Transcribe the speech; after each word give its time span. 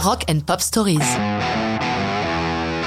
Rock 0.00 0.24
and 0.30 0.40
Pop 0.46 0.60
Stories. 0.60 1.00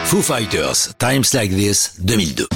Foo 0.06 0.22
Fighters, 0.22 0.96
Times 0.98 1.26
Like 1.34 1.52
This, 1.52 1.96
2002. 2.00 2.48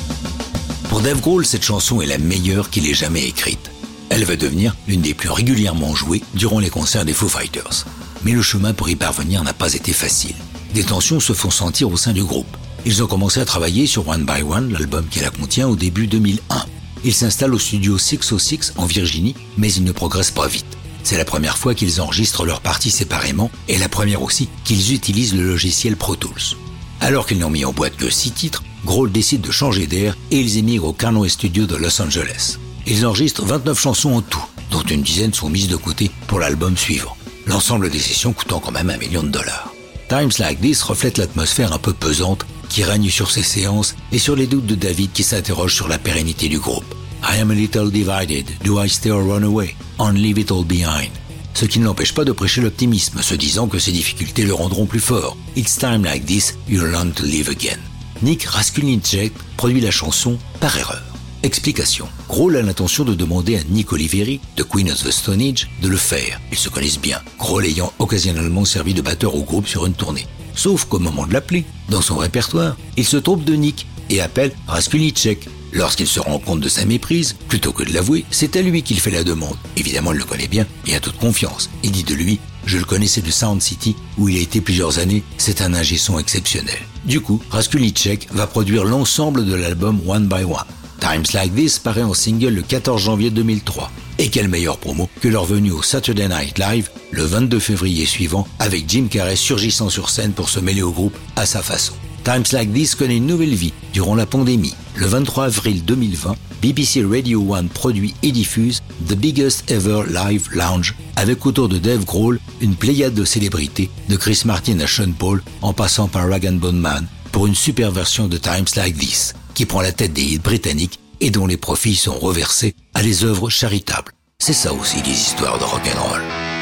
Pour 0.88 1.02
Dave 1.02 1.20
Grohl, 1.20 1.46
cette 1.46 1.64
chanson 1.64 2.00
est 2.00 2.06
la 2.06 2.18
meilleure 2.18 2.70
qu'il 2.70 2.90
ait 2.90 2.94
jamais 2.94 3.26
écrite. 3.26 3.70
Elle 4.10 4.24
va 4.24 4.38
devenir 4.38 4.74
l'une 4.88 5.02
des 5.02 5.14
plus 5.14 5.30
régulièrement 5.30 5.94
jouées 5.94 6.24
durant 6.36 6.60
les 6.60 6.70
concerts 6.70 7.04
des 7.04 7.14
Foo 7.14 7.28
Fighters. 7.28 7.86
Mais 8.24 8.32
le 8.32 8.42
chemin 8.42 8.74
pour 8.74 8.88
y 8.88 8.96
parvenir 8.96 9.44
n'a 9.44 9.52
pas 9.52 9.74
été 9.74 9.92
facile. 9.92 10.36
Des 10.74 10.86
tensions 10.86 11.20
se 11.20 11.34
font 11.34 11.52
sentir 11.52 11.92
au 11.92 11.98
sein 11.98 12.14
du 12.14 12.24
groupe. 12.24 12.58
Ils 12.86 13.04
ont 13.04 13.08
commencé 13.08 13.42
à 13.42 13.46
travailler 13.46 13.88
sur 13.88 14.08
One 14.08 14.26
by 14.26 14.42
One, 14.42 14.72
l'album 14.72 15.06
qui 15.10 15.20
la 15.20 15.32
contient, 15.32 15.68
au 15.68 15.76
début 15.76 16.08
2001. 16.08 16.66
Ils 17.04 17.14
s'installent 17.14 17.56
au 17.56 17.60
studio 17.60 17.98
606 17.98 18.74
en 18.78 18.86
Virginie, 18.86 19.36
mais 19.58 19.72
ils 19.74 19.84
ne 19.84 19.92
progressent 19.92 20.32
pas 20.32 20.48
vite. 20.48 20.78
C'est 21.06 21.18
la 21.18 21.24
première 21.24 21.60
fois 21.60 21.76
qu'ils 21.76 22.02
enregistrent 22.02 22.46
leurs 22.46 22.62
parties 22.62 22.90
séparément 22.90 23.52
et 23.68 23.78
la 23.78 23.88
première 23.88 24.24
aussi 24.24 24.50
qu'ils 24.64 24.92
utilisent 24.92 25.36
le 25.36 25.44
logiciel 25.44 25.98
Pro 25.98 26.16
Tools. 26.16 26.58
Alors 27.00 27.28
qu'ils 27.28 27.38
n'ont 27.38 27.52
mis 27.52 27.64
en 27.64 27.72
boîte 27.72 27.96
que 27.96 28.10
6 28.10 28.32
titres, 28.32 28.64
Grohl 28.86 29.12
décide 29.12 29.42
de 29.42 29.52
changer 29.52 29.86
d'air 29.86 30.18
et 30.32 30.40
ils 30.40 30.58
émigrent 30.58 30.88
au 30.88 30.94
Conway 30.94 31.30
Studio 31.30 31.68
de 31.68 31.76
Los 31.76 32.02
Angeles. 32.02 32.58
Ils 32.88 33.06
enregistrent 33.06 33.46
29 33.46 33.80
chansons 33.80 34.16
en 34.16 34.22
tout, 34.24 34.44
dont 34.72 34.82
une 34.82 35.04
dizaine 35.04 35.32
sont 35.32 35.48
mises 35.48 35.68
de 35.68 35.76
côté 35.76 36.10
pour 36.26 36.40
l'album 36.40 36.76
suivant. 36.76 37.16
L'ensemble 37.46 37.92
des 37.92 38.00
sessions 38.00 38.34
coûtant 38.34 38.60
quand 38.60 38.72
même 38.72 38.90
un 38.90 38.98
million 38.98 39.22
de 39.22 39.30
dollars. 39.30 39.76
Times 40.10 40.32
Like 40.40 40.60
This 40.60 40.82
reflète 40.82 41.20
l'atmosphère 41.20 41.72
un 41.72 41.78
peu 41.78 41.94
pesante 41.94 42.48
qui 42.68 42.84
règne 42.84 43.12
sur 43.12 43.30
ces 43.30 43.44
séances 43.44 43.96
et 44.12 44.18
sur 44.18 44.36
les 44.36 44.48
doutes 44.48 44.66
de 44.66 44.74
David 44.74 45.12
qui 45.12 45.22
s'interroge 45.22 45.76
sur 45.76 45.88
la 45.88 46.00
pérennité 46.00 46.50
du 46.50 46.58
groupe. 46.58 46.96
I 47.28 47.40
am 47.40 47.50
a 47.50 47.56
little 47.56 47.90
divided. 47.90 48.46
Do 48.64 48.80
I 48.80 48.88
stay 48.88 49.10
or 49.10 49.24
run 49.24 49.44
away? 49.44 49.76
On 49.98 50.14
leave 50.14 50.38
it 50.38 50.52
all 50.52 50.64
behind. 50.64 51.10
Ce 51.56 51.66
qui 51.66 51.80
ne 51.80 51.86
l'empêche 51.86 52.14
pas 52.14 52.24
de 52.24 52.32
prêcher 52.32 52.62
l'optimisme, 52.62 53.22
se 53.22 53.34
disant 53.34 53.68
que 53.68 53.80
ces 53.80 53.92
difficultés 53.92 54.44
le 54.44 54.54
rendront 54.54 54.86
plus 54.86 55.00
fort. 55.00 55.36
It's 55.56 55.76
time 55.78 56.04
like 56.04 56.26
this, 56.26 56.56
you 56.70 56.86
learn 56.86 57.14
to 57.14 57.24
live 57.24 57.50
again. 57.50 57.80
Nick 58.22 58.44
Raskulinecek 58.44 59.34
produit 59.58 59.82
la 59.82 59.90
chanson 59.90 60.38
par 60.60 60.78
erreur. 60.78 61.02
Explication. 61.42 62.08
Grohl 62.30 62.58
a 62.58 62.62
l'intention 62.62 63.04
de 63.04 63.16
demander 63.16 63.58
à 63.58 63.64
Nick 63.70 63.92
Oliveri, 63.92 64.40
de 64.56 64.64
Queen 64.64 64.92
of 64.92 65.04
the 65.04 65.12
Stone 65.12 65.42
Age, 65.42 65.68
de 65.82 65.88
le 65.88 65.98
faire. 65.98 66.40
Ils 66.52 66.58
se 66.58 66.70
connaissent 66.70 67.00
bien, 67.00 67.22
Grohl 67.40 67.66
ayant 67.66 67.92
occasionnellement 67.98 68.66
servi 68.66 68.94
de 68.94 69.02
batteur 69.02 69.36
au 69.36 69.44
groupe 69.44 69.68
sur 69.68 69.88
une 69.88 69.94
tournée. 69.94 70.28
Sauf 70.54 70.86
qu'au 70.86 71.00
moment 71.00 71.26
de 71.26 71.34
l'appeler, 71.34 71.66
dans 71.90 72.02
son 72.02 72.18
répertoire, 72.18 72.78
il 72.98 73.06
se 73.06 73.18
trompe 73.18 73.44
de 73.44 73.56
Nick 73.56 73.88
et 74.12 74.22
appelle 74.22 74.52
Raskulinecek. 74.68 75.50
Lorsqu'il 75.76 76.08
se 76.08 76.22
rend 76.22 76.40
compte 76.40 76.62
de 76.62 76.70
sa 76.70 76.86
méprise, 76.86 77.36
plutôt 77.50 77.74
que 77.74 77.84
de 77.84 77.94
l'avouer, 77.94 78.26
c'est 78.32 78.56
à 78.56 78.62
lui 78.62 78.82
qu'il 78.82 79.00
fait 79.00 79.12
la 79.12 79.26
demande. 79.26 79.58
Évidemment, 79.76 80.14
il 80.14 80.18
le 80.18 80.24
connaît 80.24 80.48
bien 80.48 80.66
et 80.88 80.96
a 80.96 81.02
toute 81.02 81.18
confiance. 81.18 81.70
Il 81.84 81.92
dit 81.92 82.04
de 82.04 82.16
lui 82.16 82.40
je 82.66 82.80
le 82.80 82.86
connaissais 82.86 83.22
de 83.22 83.30
Sound 83.30 83.62
City, 83.62 83.96
où 84.18 84.28
il 84.28 84.38
a 84.38 84.42
été 84.42 84.60
plusieurs 84.60 84.98
années, 84.98 85.22
c'est 85.38 85.62
un 85.62 85.76
ingé 85.76 85.98
exceptionnel. 86.20 86.80
Du 87.04 87.22
coup, 87.22 87.40
Raskulicek 87.52 88.28
va 88.32 88.48
produire 88.48 88.86
l'ensemble 88.86 89.46
de 89.46 89.54
l'album 89.54 90.02
One 90.08 90.28
by 90.28 90.44
One. 90.44 90.66
Times 91.00 91.26
Like 91.34 91.54
This 91.54 91.78
paraît 91.78 92.02
en 92.02 92.16
single 92.16 92.56
le 92.56 92.62
14 92.64 93.00
janvier 93.00 93.30
2003. 93.30 93.92
Et 94.18 94.30
quelle 94.30 94.48
meilleure 94.48 94.80
promo 94.80 95.10
que 95.22 95.28
leur 95.28 95.46
venue 95.46 95.72
au 95.72 95.84
Saturday 95.84 96.28
Night 96.28 96.58
Live 96.58 96.90
le 97.12 97.24
22 97.24 97.60
février 97.60 98.06
suivant 98.06 98.48
avec 98.58 98.90
Jim 98.90 99.08
Carrey 99.12 99.36
surgissant 99.36 99.90
sur 99.90 100.10
scène 100.10 100.32
pour 100.32 100.50
se 100.50 100.60
mêler 100.60 100.82
au 100.82 100.92
groupe 100.92 101.16
à 101.36 101.46
sa 101.46 101.62
façon. 101.62 101.94
Times 102.26 102.46
Like 102.54 102.74
This 102.74 102.96
connaît 102.96 103.18
une 103.18 103.28
nouvelle 103.28 103.54
vie 103.54 103.72
durant 103.94 104.16
la 104.16 104.26
pandémie. 104.26 104.74
Le 104.96 105.06
23 105.06 105.46
avril 105.46 105.86
2020, 105.86 106.36
BBC 106.60 107.06
Radio 107.06 107.54
1 107.54 107.66
produit 107.68 108.16
et 108.24 108.32
diffuse 108.32 108.82
The 109.08 109.14
Biggest 109.14 109.70
Ever 109.70 110.02
Live 110.10 110.50
Lounge 110.52 110.96
avec 111.18 111.46
autour 111.46 111.70
de 111.70 111.78
Dave 111.78 112.04
Grohl 112.04 112.40
une 112.62 112.76
pléiade 112.76 113.14
de 113.14 113.26
célébrités 113.26 113.92
de 114.10 114.16
Chris 114.16 114.42
Martin 114.44 114.80
à 114.80 114.88
Sean 114.88 115.12
Paul 115.12 115.44
en 115.62 115.74
passant 115.74 116.08
par 116.08 116.28
Rag 116.28 116.52
Bone 116.58 116.80
Man 116.80 117.06
pour 117.32 117.46
une 117.46 117.54
super 117.54 117.92
version 117.92 118.28
de 118.28 118.38
Times 118.38 118.66
Like 118.76 118.98
This 118.98 119.36
qui 119.54 119.68
prend 119.68 119.82
la 119.82 119.92
tête 119.92 120.14
des 120.14 120.24
hits 120.24 120.40
britanniques 120.40 121.00
et 121.22 121.30
dont 121.30 121.46
les 121.46 121.58
profits 121.58 121.96
sont 121.96 122.18
reversés 122.18 122.74
à 122.96 123.04
des 123.04 123.24
œuvres 123.24 123.52
charitables. 123.52 124.14
C'est 124.40 124.54
ça 124.54 124.74
aussi 124.74 124.98
les 125.04 125.12
histoires 125.12 125.60
de 125.60 125.64
rock'n'roll. 125.64 126.55